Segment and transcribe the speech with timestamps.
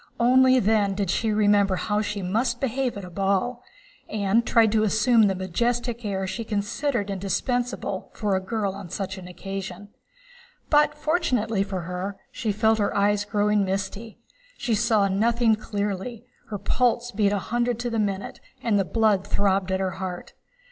[0.19, 3.61] Only then did she remember how she must behave at a ball,
[4.09, 9.19] and tried to assume the majestic air she considered indispensable for a girl on such
[9.19, 9.89] an occasion.
[10.71, 14.17] But, fortunately for her, she felt her eyes growing misty,
[14.57, 19.27] she saw nothing clearly, her pulse beat a hundred to the minute, and the blood
[19.27, 20.33] throbbed at her heart.